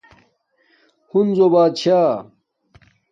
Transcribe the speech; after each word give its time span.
ہنز 1.11 1.37
بات 1.53 1.73
شاہ 1.81 2.09